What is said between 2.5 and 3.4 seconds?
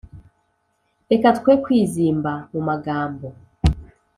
mu magambo